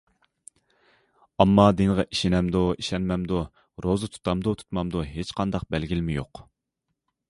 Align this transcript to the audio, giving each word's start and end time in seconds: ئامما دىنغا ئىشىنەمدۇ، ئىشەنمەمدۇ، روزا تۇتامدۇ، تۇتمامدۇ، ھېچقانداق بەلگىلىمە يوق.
ئامما 1.43 1.65
دىنغا 1.81 2.07
ئىشىنەمدۇ، 2.07 2.63
ئىشەنمەمدۇ، 2.79 3.45
روزا 3.87 4.13
تۇتامدۇ، 4.17 4.59
تۇتمامدۇ، 4.63 5.09
ھېچقانداق 5.15 5.73
بەلگىلىمە 5.75 6.23
يوق. 6.23 6.49